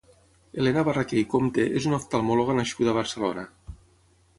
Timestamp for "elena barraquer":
0.61-1.21